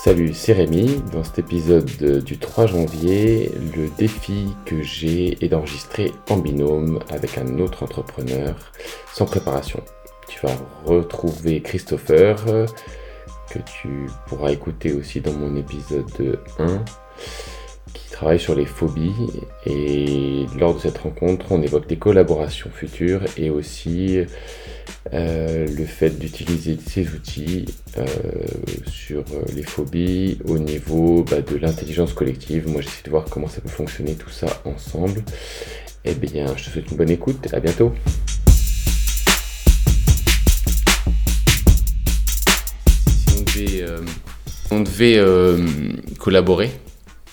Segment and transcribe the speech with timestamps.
[0.00, 1.02] Salut, c'est Rémi.
[1.12, 7.36] Dans cet épisode du 3 janvier, le défi que j'ai est d'enregistrer en binôme avec
[7.36, 8.54] un autre entrepreneur
[9.12, 9.82] sans préparation.
[10.28, 10.54] Tu vas
[10.84, 12.36] retrouver Christopher,
[13.50, 16.92] que tu pourras écouter aussi dans mon épisode 1 qui
[18.18, 19.12] travaille sur les phobies
[19.64, 24.18] et lors de cette rencontre on évoque des collaborations futures et aussi
[25.14, 28.04] euh, le fait d'utiliser ces outils euh,
[28.88, 29.22] sur
[29.54, 32.66] les phobies au niveau bah, de l'intelligence collective.
[32.66, 35.22] Moi j'essaie de voir comment ça peut fonctionner tout ça ensemble.
[36.04, 37.92] Eh bien je te souhaite une bonne écoute, à bientôt.
[43.46, 43.80] Si
[44.72, 45.64] on devait, euh,
[46.18, 46.72] collaborer,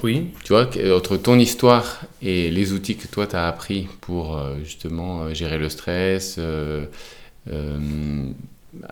[0.04, 0.28] oui.
[0.44, 5.34] Tu vois, entre ton histoire et les outils que toi tu as appris pour justement
[5.34, 6.40] gérer le stress,
[7.52, 8.32] euh,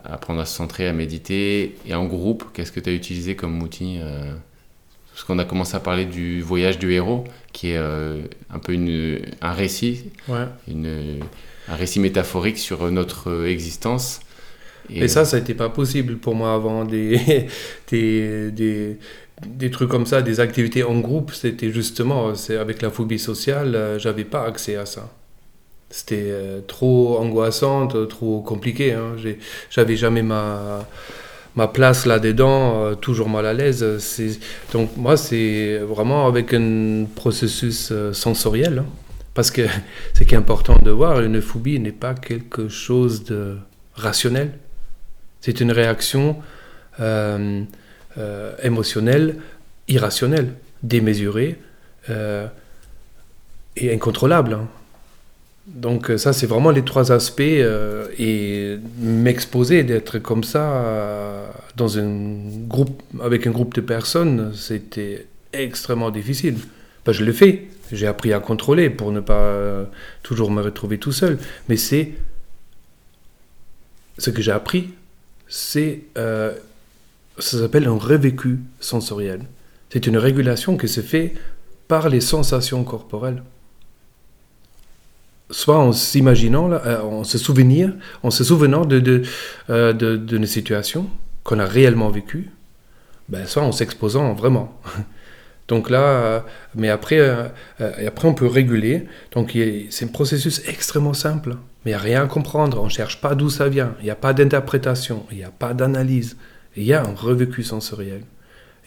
[0.05, 1.75] apprendre à se centrer, à méditer.
[1.85, 4.33] Et en groupe, qu'est-ce que tu as utilisé comme outil euh,
[5.11, 8.73] Parce qu'on a commencé à parler du voyage du héros, qui est euh, un peu
[8.73, 10.11] une, un récit,
[10.67, 11.19] une,
[11.67, 14.21] un récit métaphorique sur notre existence.
[14.89, 17.47] Et, ça, ça n'était pas possible pour moi avant des,
[17.89, 18.97] des, des,
[19.45, 21.31] des, trucs comme ça, des activités en groupe.
[21.33, 25.09] C'était justement, c'est avec la phobie sociale, j'avais pas accès à ça
[25.93, 28.93] c'était euh, trop angoissant, trop compliqué.
[28.93, 29.15] Hein.
[29.69, 30.87] J'avais jamais ma,
[31.55, 33.85] ma place là-dedans, euh, toujours mal à l'aise.
[34.73, 38.79] Donc moi, c'est vraiment avec un processus euh, sensoriel.
[38.79, 38.85] Hein.
[39.35, 39.61] Parce que
[40.15, 43.57] ce qui est important de voir, une phobie n'est pas quelque chose de
[43.93, 44.57] rationnel.
[45.41, 46.37] C'est une réaction
[48.61, 49.37] émotionnelle,
[49.87, 51.57] irrationnelle, démesurée
[52.09, 54.53] et incontrôlable.
[54.53, 54.67] Hein.
[55.67, 57.41] Donc euh, ça, c'est vraiment les trois aspects.
[57.41, 62.09] Euh, et m'exposer, d'être comme ça euh, dans un
[62.67, 66.57] groupe, avec un groupe de personnes, c'était extrêmement difficile.
[67.07, 67.67] Je l'ai fait.
[67.91, 69.85] J'ai appris à contrôler pour ne pas
[70.23, 71.37] toujours me retrouver tout seul.
[71.69, 72.11] Mais c'est
[74.17, 74.93] ce que j'ai appris,
[75.47, 76.03] c'est
[77.39, 79.41] ça s'appelle un revécu sensoriel.
[79.89, 81.33] C'est une régulation qui se fait
[81.87, 83.43] par les sensations corporelles
[85.53, 89.21] soit en s'imaginant, euh, en se souvenir, en se souvenant de, de,
[89.69, 91.07] euh, de, situation
[91.43, 92.51] qu'on a réellement vécue,
[93.29, 94.79] ben, soit en s'exposant vraiment.
[95.69, 96.39] Donc là, euh,
[96.75, 97.19] mais après,
[97.79, 99.05] après on peut réguler.
[99.31, 99.57] Donc
[99.89, 101.55] c'est un processus extrêmement simple,
[101.85, 102.81] mais il n'y a rien à comprendre.
[102.81, 103.95] On ne cherche pas d'où ça vient.
[103.99, 106.35] Il n'y a pas d'interprétation, il n'y a pas d'analyse.
[106.75, 108.23] Il y a un revécu sensoriel.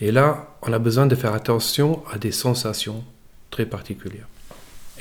[0.01, 3.05] Et là, on a besoin de faire attention à des sensations
[3.51, 4.29] très particulières.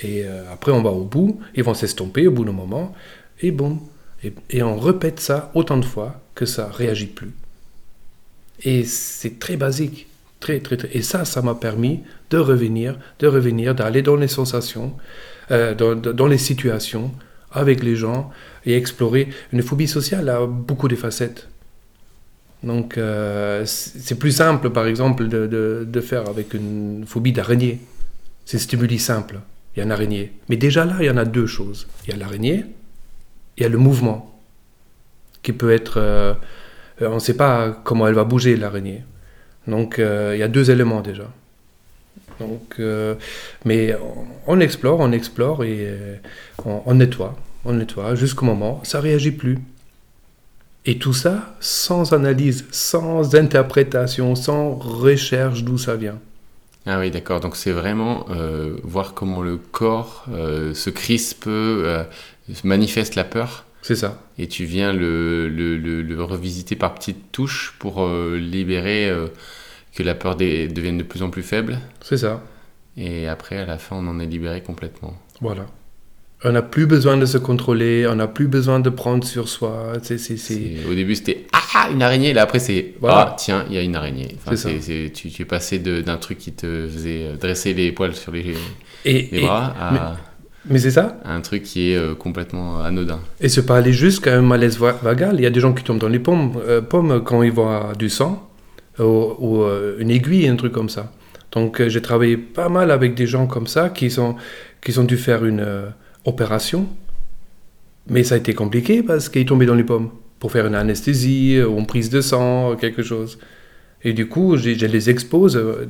[0.03, 2.93] Et euh, après, on va au bout, ils vont s'estomper au bout d'un moment,
[3.41, 3.79] et bon.
[4.49, 7.31] Et, on répète ça autant de fois que ça réagit plus.
[8.63, 10.07] Et c'est très basique.
[10.39, 10.89] Très, très, très.
[10.93, 14.93] Et ça, ça m'a permis de revenir, de revenir, d'aller dans les sensations,
[15.51, 17.11] euh, dans, dans, les situations,
[17.51, 18.31] avec les gens,
[18.65, 19.29] et explorer.
[19.53, 21.47] Une phobie sociale a beaucoup de facettes.
[22.65, 27.79] Donc, euh, c'est plus simple, par exemple, de, faire avec une phobie d'araignée.
[28.43, 29.39] C'est stimuli simple
[29.75, 30.31] il y a une araignée.
[30.49, 31.87] Mais déjà là, il y en a deux choses.
[32.05, 32.65] Il y a l'araignée,
[33.57, 34.39] il y a le mouvement,
[35.43, 35.97] qui peut être...
[35.97, 36.33] Euh,
[37.01, 39.03] on ne sait pas comment elle va bouger, l'araignée.
[39.67, 41.29] Donc euh, il y a deux éléments déjà.
[42.39, 43.15] Donc, euh,
[43.65, 43.95] mais
[44.47, 45.89] on, explore, on explore et
[46.65, 49.59] on, on, nettoie, on nettoie jusqu'au moment, ça réagit plus.
[50.85, 56.19] Et tout ça sans analyse, sans interprétation, sans recherche d'où ça vient.
[56.85, 57.39] Ah oui, d'accord.
[57.39, 62.03] Donc c'est vraiment euh, voir comment le corps euh, se crispe, euh,
[62.63, 63.65] manifeste la peur.
[63.81, 64.21] C'est ça.
[64.37, 69.13] Et tu viens le, le, le, revisiter par petites touches pour libérer
[69.93, 71.77] que la peur devienne de plus en plus faible.
[72.01, 72.41] C'est ça.
[72.97, 75.13] Et après, à la fin, on en est libéré complètement.
[75.39, 75.67] Voilà.
[76.47, 79.93] On n'a plus besoin de se contrôler, on n'a plus besoin de prendre sur soi.
[79.95, 82.33] Au début, c'était Ah, une araignée.
[82.33, 84.35] Là, après, c'est Ah, tiens, il y a une araignée.
[85.11, 88.53] tu, es passé d'un truc qui te faisait dresser les poils sur les,
[89.41, 90.17] bras à.
[90.69, 93.19] Mais, c'est ça Un truc qui est euh, complètement anodin.
[93.39, 95.35] Et c'est pas aller jusqu'à un malaise vagal.
[95.35, 97.93] Il y a des gens qui tombent dans les pommes, euh, pommes quand ils voient
[97.97, 98.49] du sang
[98.97, 101.11] ou, euh, une aiguille, un truc comme ça.
[101.51, 104.35] Donc j'ai travaillé pas mal avec des gens comme ça qui, sont,
[104.83, 105.63] qui ont dû faire une
[106.25, 106.87] opération.
[108.07, 110.75] Mais ça a été compliqué parce qu'il est tombé dans les pommes pour faire une
[110.75, 113.39] anesthésie ou une prise de sang, quelque chose.
[114.03, 115.87] Et du coup, je, les expose euh,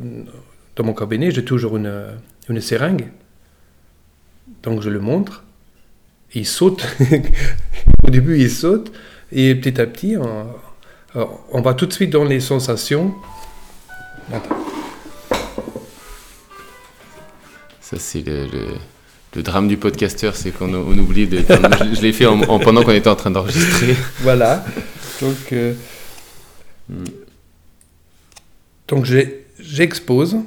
[0.75, 2.05] dans mon cabinet, j'ai toujours une,
[2.47, 3.09] une seringue.
[4.63, 5.43] Donc je le montre.
[6.33, 6.85] Il saute.
[8.03, 8.91] Au début, il saute.
[9.31, 10.47] Et petit à petit, on,
[11.51, 13.13] on, va tout de suite dans les sensations.
[17.81, 18.47] Ça, c'est le,
[19.35, 21.39] le drame du podcasteur, c'est qu'on on oublie de.
[21.93, 23.95] je l'ai fait en, en- pendant qu'on était en train d'enregistrer.
[24.21, 24.65] Voilà.
[25.21, 25.73] Donc, euh,
[28.87, 29.05] donc
[29.59, 30.37] j'expose.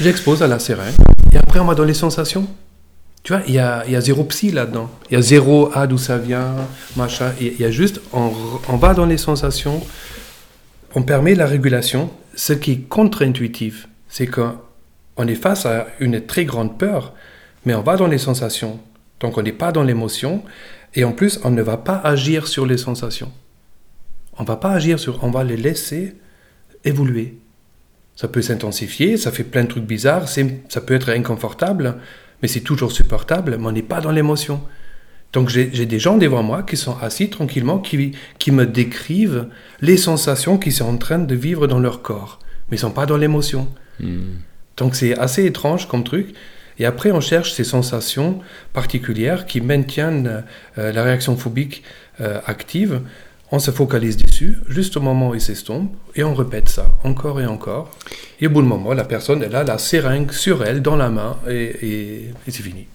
[0.00, 0.94] J'expose à la seringue.
[1.32, 2.46] Et après, on va dans les sensations.
[3.22, 4.90] Tu vois, il y a, zéro psy là-dedans.
[5.10, 6.56] Il y a zéro ah d'où ça vient,
[6.96, 7.32] machin.
[7.40, 9.82] Il y a juste, on, va dans les sensations.
[10.94, 12.10] On permet la régulation.
[12.34, 14.26] Ce qui est contre-intuitif, c'est
[15.14, 17.14] qu'on est face à une très grande peur,
[17.64, 18.80] mais on va dans les sensations.
[19.20, 20.42] Donc on n'est pas dans l'émotion.
[20.94, 23.32] Et en plus, on ne va pas agir sur les sensations.
[24.38, 26.14] On va pas agir sur, on va les laisser
[26.84, 27.38] évoluer.
[28.16, 31.96] Ça peut s'intensifier, ça fait plein de trucs bizarres, ça peut être inconfortable,
[32.42, 34.60] mais c'est toujours supportable, mais on n'est pas dans l'émotion.
[35.32, 39.46] Donc j'ai des gens devant moi qui sont assis tranquillement, qui, qui me décrivent
[39.80, 42.38] les sensations qu'ils sont en train de vivre dans leur corps,
[42.70, 43.68] mais ils sont pas dans l'émotion.
[43.98, 44.34] Hmm.
[44.76, 46.34] Donc c'est assez étrange comme truc.
[46.78, 48.40] Et après, on cherche ces sensations
[48.72, 50.44] particulières qui maintiennent
[50.78, 51.82] euh, la réaction phobique
[52.20, 53.02] euh, active.
[53.50, 57.40] On se focalise dessus, juste au moment où il s'estompe, et on répète ça encore
[57.40, 57.90] et encore.
[58.40, 61.10] Et au bout d'un moment, la personne, elle a la seringue sur elle, dans la
[61.10, 62.86] main, et, c'est fini.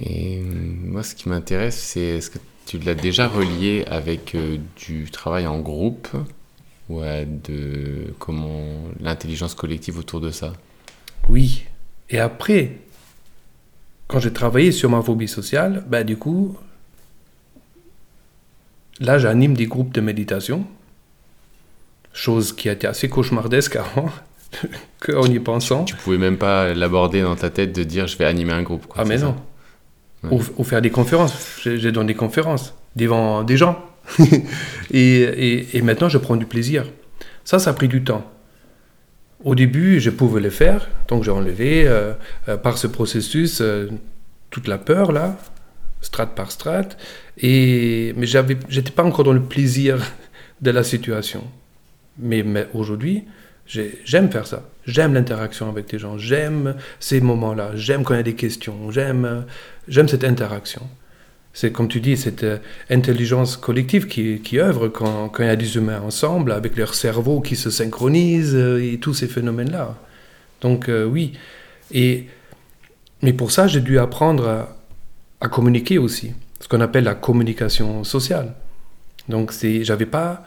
[0.00, 4.36] Et euh, moi, ce qui m'intéresse, c'est est-ce que tu l'as déjà relié avec
[4.76, 6.08] du travail en groupe?
[6.88, 8.62] Ou à de comment
[9.00, 10.52] l'intelligence collective autour de ça
[11.28, 11.64] Oui.
[12.10, 12.78] Et après,
[14.06, 16.56] quand j'ai travaillé sur ma phobie sociale, ben du coup,
[19.00, 20.64] là, j'anime des groupes de méditation,
[22.12, 24.10] chose qui a été assez cauchemardesque avant,
[25.00, 25.84] qu'en y pensant.
[25.84, 28.86] Tu pouvais même pas l'aborder dans ta tête de dire je vais animer un groupe.
[28.86, 29.34] Quoi, Ah, mais non.
[30.22, 30.30] Ouais.
[30.32, 31.58] Ou, ou faire des conférences.
[31.62, 33.84] J'ai donné des conférences devant des gens.
[34.92, 36.84] et, maintenant, je prends du plaisir.
[37.44, 38.30] Ça, ça a pris du temps.
[39.44, 42.14] Au début, je pouvais le faire, donc j'ai enlevé euh,
[42.48, 43.88] euh, par ce processus euh,
[44.50, 45.36] toute la peur là,
[46.00, 46.96] strate par strate,
[47.38, 49.98] et mais j'étais pas encore dans le plaisir
[50.62, 51.44] de la situation.
[52.18, 53.24] Mais, aujourd'hui,
[53.66, 54.62] j'ai- j'aime faire ça.
[54.86, 56.16] J'aime l'interaction avec les gens.
[56.16, 57.72] J'aime ces moments-là.
[57.74, 58.90] J'aime quand il y a des questions.
[58.90, 59.44] J'aime
[60.08, 60.82] cette interaction.
[61.56, 62.58] C'est comme tu dis, cette euh,
[62.90, 67.56] intelligence collective qui, œuvre quand, il y a des humains ensemble, avec leur cerveau qui
[67.56, 69.94] se synchronise euh, et tous ces phénomènes-là.
[70.60, 71.32] Donc euh, oui.
[71.92, 72.26] Et,
[73.22, 74.76] mais pour ça, j'ai dû apprendre à,
[75.40, 76.34] à communiquer aussi.
[76.60, 78.52] Ce qu'on appelle la communication sociale.
[79.30, 79.50] Donc
[79.80, 80.44] j'avais pas,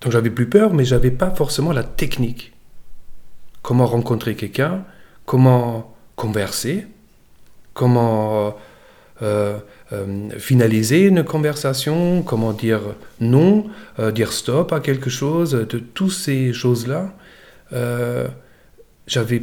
[0.00, 2.52] donc j'avais plus peur, mais j'avais pas forcément la technique.
[3.62, 4.84] Comment rencontrer quelqu'un,
[5.24, 6.86] comment converser,
[7.74, 8.54] comment
[9.22, 9.58] euh,
[9.92, 12.82] euh, finaliser une conversation, comment dire
[13.20, 13.66] non,
[13.98, 17.14] euh, dire stop à quelque chose, de toutes ces choses-là.
[19.06, 19.42] j'avais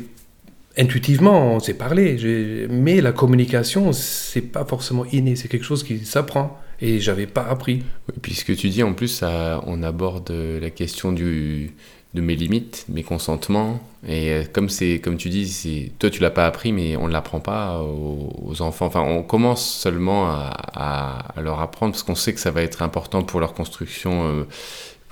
[0.77, 6.05] intuitivement, on s'est parlé, mais la communication, c'est pas forcément inné, c'est quelque chose qui
[6.05, 7.83] s'apprend et j'avais pas appris.
[8.09, 11.71] Oui, tu dis, en plus, on aborde la question du,
[12.13, 13.81] de mes limites, mes consentements.
[14.07, 17.13] Et euh, comme, c'est, comme tu dis, toi, tu l'as pas appris, mais on ne
[17.13, 18.85] l'apprend pas aux, enfants.
[18.85, 23.23] Enfin, on commence seulement à, leur apprendre parce qu'on sait que ça va être important
[23.23, 24.43] pour leur construction euh,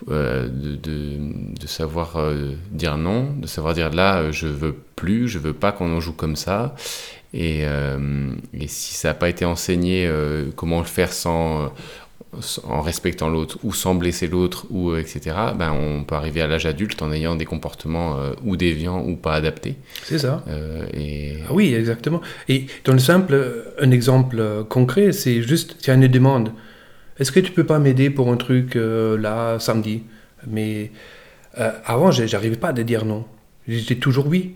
[0.10, 2.17] euh, de, savoir
[2.72, 6.13] dire non, de savoir dire là, je veux plus, je veux pas qu'on en joue
[6.13, 6.75] comme ça.
[7.34, 10.12] Et, et si ça n'a pas été enseigné,
[10.58, 11.72] comment le faire sans,
[12.63, 15.35] en respectant l'autre ou sans blesser l'autre ou euh, etc.
[15.57, 19.17] Ben on peut arriver à l'âge adulte en ayant des comportements euh, ou déviants ou
[19.17, 19.75] pas adaptés.
[20.03, 20.43] C'est ça.
[20.47, 22.21] Euh, et Ah oui, exactement.
[22.47, 26.53] Et dans le simple, un exemple concret, c'est juste, il y a une demande.
[27.19, 30.03] Est-ce que tu peux pas m'aider pour un truc là, samedi?
[30.47, 30.91] Mais
[31.53, 33.25] avant, j'arrivais pas à dire non.
[33.67, 34.55] J'étais toujours oui,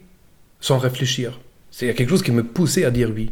[0.60, 1.40] sans réfléchir.
[1.70, 3.32] C'est quelque chose qui me poussait à dire oui.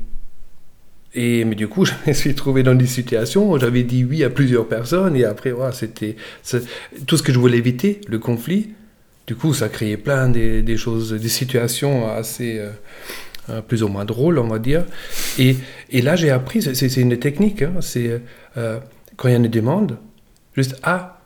[1.15, 4.23] Et, mais du coup, je me suis trouvé dans des situations où j'avais dit oui
[4.23, 6.15] à plusieurs personnes et après, ouais, c'était
[7.07, 8.69] tout ce que je voulais éviter, le conflit.
[9.27, 12.59] Du coup, ça créait plein des, choses, des situations assez
[13.49, 14.83] euh, plus ou moins drôles, on va dire.
[15.39, 15.55] Et,
[15.91, 18.21] et là, j'ai appris, c'est- une technique, hein, c'est
[18.57, 18.79] euh,
[19.15, 19.97] quand il y a une demande,
[20.55, 21.21] juste ah,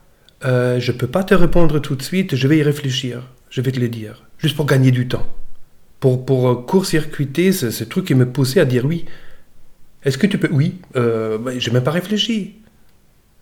[0.46, 3.72] euh, je peux pas te répondre tout de suite, je vais y réfléchir, je vais
[3.72, 5.26] te le dire, juste pour gagner du temps,
[6.00, 9.06] pour, pour court-circuiter ce truc qui me poussait à dire oui.
[10.08, 12.56] Est-ce que tu peux Oui, euh, bah, même pas réfléchi.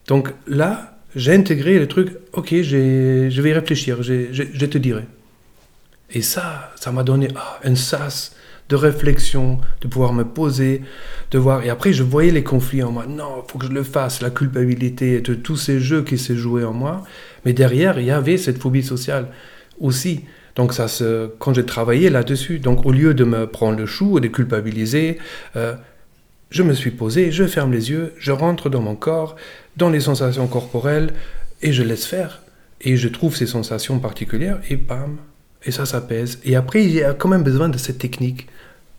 [0.07, 5.03] Donc là, j'ai intégré le truc, ok, je vais y réfléchir, je, te dirai.
[6.10, 8.36] Et ça, ça m'a donné ah, un sas
[8.69, 10.81] de réflexion, de pouvoir me poser,
[11.29, 11.63] de voir.
[11.63, 13.05] Et après, je voyais les conflits en moi.
[13.07, 16.63] Non, faut que je le fasse, la culpabilité de tous ces jeux qui se jouaient
[16.63, 17.03] en moi.
[17.45, 19.27] Mais derrière, il y avait cette phobie sociale
[19.79, 20.25] aussi.
[20.55, 20.88] Donc ça
[21.38, 25.19] quand j'ai travaillé là-dessus, donc au lieu de me prendre le chou et de culpabiliser,
[25.55, 25.75] euh,
[26.50, 29.36] je me suis posé, je ferme les yeux, je rentre dans mon corps,
[29.78, 31.14] dans les sensations corporelles,
[31.62, 32.42] et je laisse faire.
[32.82, 35.18] Et je trouve ces sensations particulières, et bam,
[35.64, 36.40] et ça s'apaise.
[36.44, 38.48] Et après, il y a quand même besoin de cette technique.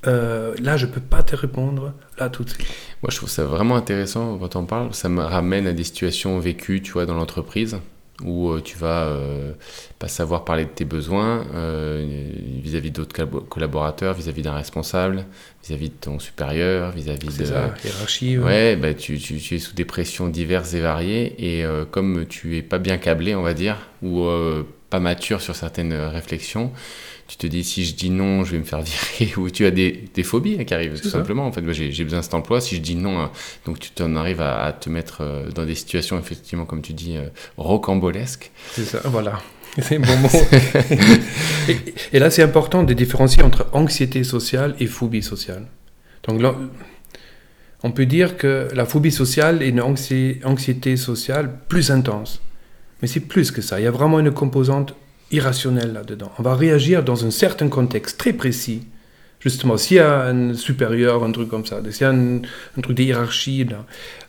[0.07, 2.67] Euh, là, je peux pas te répondre là tout de suite.
[3.03, 4.95] Moi, je trouve ça vraiment intéressant quand on parle.
[4.95, 7.79] Ça me ramène à des situations vécues, tu vois, dans l'entreprise
[8.25, 9.53] où euh, tu vas euh,
[9.99, 12.31] pas savoir parler de tes besoins euh,
[12.63, 15.27] vis-à-vis d'autres collaborateurs, vis-à-vis d'un responsable,
[15.65, 18.39] vis-à-vis de ton supérieur, vis-à-vis de la hiérarchie.
[18.39, 22.57] Ouais, bah, tu, tu, tu, es sous des pressions diverses et variées et comme tu
[22.57, 24.27] es pas bien câblé, on va dire, ou
[24.91, 26.73] pas mature sur certaines réflexions,
[27.29, 29.71] tu te dis si je dis non, je vais me faire virer, ou tu as
[29.71, 31.47] des, des phobies hein, qui arrivent tout simplement.
[31.47, 32.61] En fait, j'ai besoin de cet emploi.
[32.61, 33.31] Si je dis non, hein,
[33.65, 37.17] donc tu en arrives à, te mettre euh, dans des situations effectivement, comme tu dis,
[37.17, 38.51] euh, rocambolesques.
[38.73, 39.41] C'est ça, voilà.
[39.79, 40.29] C'est un bon mot.
[42.13, 45.67] et, là, c'est important de différencier entre anxiété sociale et phobie sociale.
[46.27, 46.55] Donc là,
[47.83, 52.41] on peut dire que la phobie sociale est une anxiété sociale plus intense.
[53.03, 53.79] Mais c'est plus que ça.
[53.79, 54.95] Il y a vraiment une composante
[55.31, 56.33] irrationnel là-dedans.
[56.39, 58.83] On va réagir dans un certain contexte très précis.
[59.39, 62.41] Justement, s'il y a un supérieur, un truc comme ça, s'il y a un,
[62.83, 63.67] truc de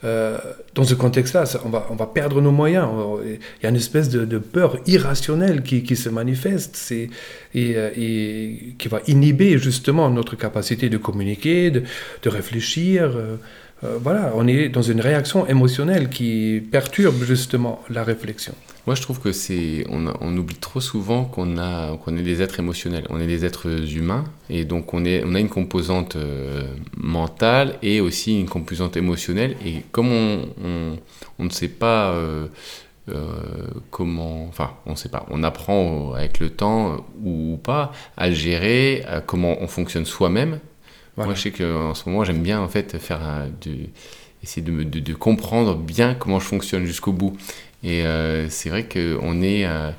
[0.04, 0.38] euh,
[0.76, 2.88] dans ce contexte-là, on va, perdre nos moyens.
[3.26, 7.10] Il y a une espèce de, peur irrationnelle qui, se manifeste et,
[7.56, 11.84] euh, et, qui va inhiber justement notre capacité de communiquer, de,
[12.22, 13.14] de réfléchir.
[13.16, 13.38] Euh,
[13.84, 18.54] euh, voilà, on est dans une réaction émotionnelle qui perturbe justement la réflexion.
[18.88, 22.60] Moi, je trouve que c'est, on, oublie trop souvent qu'on a, qu'on est des êtres
[22.60, 23.06] émotionnels.
[23.10, 26.64] On est des êtres humains, et donc on est, on a une composante euh,
[26.96, 29.58] mentale et aussi une composante émotionnelle.
[29.64, 30.98] Et comme on,
[31.38, 32.48] on, ne sait pas euh,
[33.92, 39.04] comment, enfin, on ne sait pas, on apprend avec le temps ou pas à gérer,
[39.08, 40.60] à comment on fonctionne soi-même
[41.18, 43.48] moi, je sais qu'en ce moment, j'aime bien en fait faire
[44.44, 47.36] essayer de, de, comprendre bien comment je fonctionne jusqu'au bout.
[47.84, 49.92] Et euh, c'est vrai qu'on est, euh,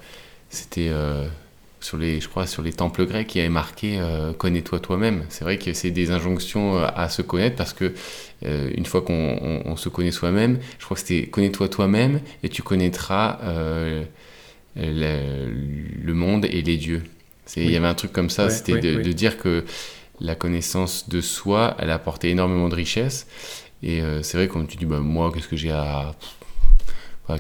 [0.51, 1.27] c'était euh,
[1.81, 4.01] sur les, je crois, sur les temples grecs qui avait marqué
[4.39, 5.25] connais-toi toi-même.
[5.29, 7.95] C'est vrai que c'est des injonctions à se connaître parce que
[8.43, 13.39] une fois qu'on se connaît soi-même, je crois que c'était connais-toi toi-même et tu connaîtras
[14.77, 17.05] le, monde et les dieux.
[17.57, 19.65] Il y avait un truc comme ça, c'était de, de, dire que
[20.21, 23.27] la connaissance de soi, elle a apporté énormément de richesse.
[23.83, 26.15] Et euh, c'est vrai, quand tu dis, bah, moi, qu'est-ce que j'ai à.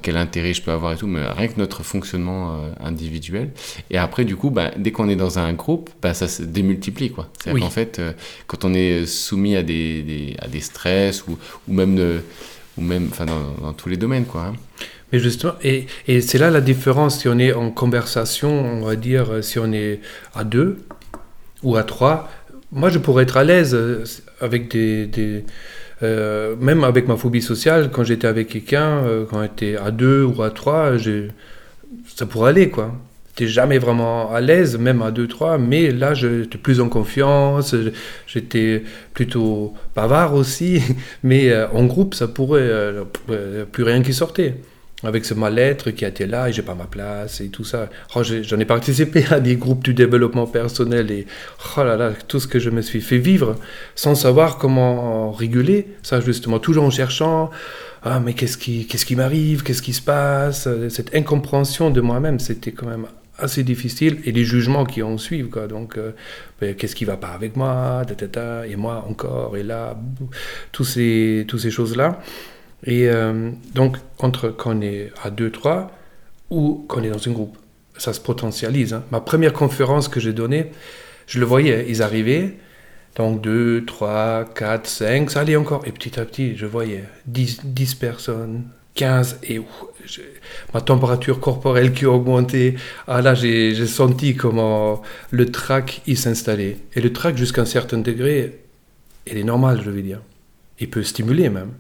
[0.03, 3.51] quel intérêt je peux avoir et tout, mais rien que notre fonctionnement euh, individuel.
[3.91, 7.11] Et après, du coup, bah, dès qu'on est dans un groupe, bah, ça se démultiplie.
[7.11, 7.29] Quoi.
[7.39, 8.13] C'est-à-dire qu'en fait, euh,
[8.47, 12.23] quand on est soumis à des, à des stress ou, ou même, de,
[12.77, 14.27] ou même dans, dans, tous les domaines.
[14.27, 14.55] Quoi, hein.
[15.13, 18.95] Mais justement, et, et c'est là la différence si on est en conversation, on va
[18.95, 20.01] dire, si on est
[20.35, 20.85] à deux
[21.63, 22.29] ou à trois,
[22.71, 24.05] moi, je pourrais être à l'aise euh,
[24.41, 25.45] avec des.
[26.03, 30.23] Euh, même avec ma phobie sociale, quand j'étais avec quelqu'un, euh, quand j'étais à deux
[30.23, 30.93] ou à trois,
[32.15, 32.95] ça pourrait aller, quoi.
[33.31, 37.75] J'étais jamais vraiment à l'aise, même à deux, trois, mais là, j'étais plus en confiance,
[38.27, 38.85] j'étais
[39.15, 40.83] plutôt bavard aussi,
[41.25, 42.71] mais en groupe, ça pourrait,
[43.73, 44.55] plus rien qui sortait
[45.05, 47.89] avec ce mal-être qui été là et j'ai pas ma place et tout ça.
[48.17, 51.27] Oh, J'en ai, participé à des groupes du développement personnel et
[51.77, 53.57] oh là là, tout ce que je me suis fait vivre
[53.95, 57.51] sans savoir comment réguler ça justement, toujours en cherchant
[58.03, 62.87] ah mais qu'est-ce qui, m'arrive, qu'est-ce qui se passe, cette incompréhension de moi-même, c'était quand
[62.87, 63.07] même
[63.39, 65.51] assez difficile et les jugements qui en suivent.
[65.69, 66.13] Donc euh,
[66.61, 68.03] ben, qu'est-ce qui va pas avec moi,
[68.69, 69.97] et moi encore et là,
[70.73, 72.21] toutes ces choses là.
[72.85, 75.89] Et euh, donc, entre quand on est à 2-3
[76.51, 77.57] ou quand on est dans un groupe,
[77.97, 78.95] ça se potentialise.
[78.95, 79.03] Hein.
[79.11, 80.71] Ma première conférence que j'ai donnée,
[81.27, 82.57] je le voyais, ils arrivaient,
[83.17, 85.83] donc 2, 3, 4, 5, ça allait encore.
[85.87, 89.61] Et petit à petit, je voyais 10, 10 personnes, 15, et
[90.73, 92.77] ma température corporelle qui augmentait.
[93.07, 96.77] Ah là, j'ai senti comment le trac, il s'installait.
[96.95, 98.61] Et le trac, jusqu'à un certain degré,
[99.27, 100.21] il est normal, je veux dire.
[100.79, 101.73] Il peut stimuler même.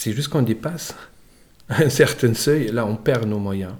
[0.00, 0.94] C'est juste qu'on dépasse
[1.68, 3.74] un certain seuil, là on perd nos moyens.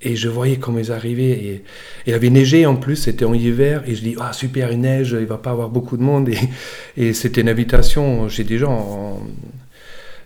[0.00, 1.30] Et je voyais comment ils arrivaient.
[1.30, 1.64] Et,
[2.08, 3.84] il avait neigé en plus, c'était en hiver.
[3.86, 6.28] Et je dis, ah super, il neige, il va pas avoir beaucoup de monde.
[6.96, 9.20] Et, c'était une invitation chez des gens.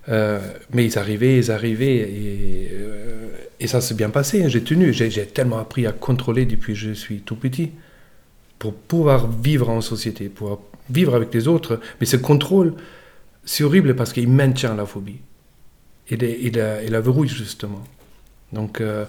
[0.09, 0.41] Euh,
[0.73, 1.97] mais ils arrivaient, ils arrivaient.
[1.99, 4.49] Et, euh, ça s'est bien passé.
[4.49, 4.95] J'ai tenu.
[4.95, 7.71] J'ai tellement appris à contrôler depuis que je suis tout petit.
[8.59, 11.81] pour pouvoir vivre en société, pour vivre avec les autres.
[12.01, 12.73] Mais ce contrôle,
[13.47, 15.21] c'est horrible parce qu'il maintient la phobie.
[16.09, 17.83] Et, la, et la verrouille, justement.
[18.53, 19.05] Donc, euh,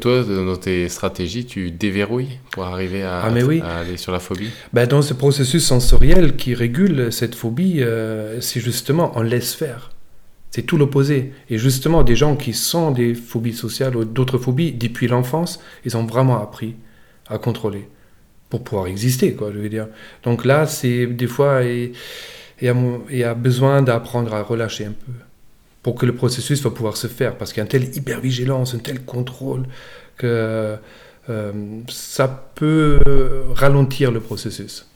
[0.00, 4.50] toi, dans tes stratégies, tu déverrouilles pour arriver à, ah, aller sur la phobie?
[4.72, 9.90] Ben, Dans ce processus sensoriel qui régule cette phobie, euh, c'est justement on laisse faire.
[10.50, 11.32] C'est tout l'opposé.
[11.48, 15.96] Et justement, des gens qui sont des phobies sociales ou d'autres phobies, depuis l'enfance, ils
[15.96, 16.74] ont vraiment appris
[17.26, 17.88] à contrôler
[18.50, 19.88] pour pouvoir exister, quoi, je veux dire.
[20.24, 21.62] Donc là, c'est des fois,
[22.62, 25.12] y a besoin d'apprendre à relâcher un peu
[25.82, 28.74] pour que le processus va pouvoir se faire, parce qu'il y a une telle hypervigilance,
[28.74, 29.66] un tel contrôle,
[30.16, 30.76] que
[31.30, 33.00] euh, ça peut
[33.54, 34.86] ralentir le processus.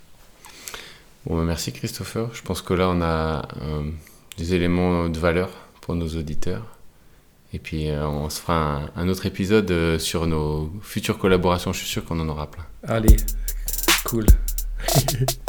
[1.25, 2.35] Bon, bah, merci Christopher.
[2.35, 3.83] Je pense que là, on a euh,
[4.38, 5.50] des éléments de valeur
[5.81, 6.66] pour nos auditeurs.
[7.54, 11.73] Et puis, euh, on se fera un, un autre épisode sur nos futures collaborations.
[11.73, 12.64] Je suis sûr qu'on en aura plein.
[12.87, 13.16] Allez,
[14.04, 14.26] cool.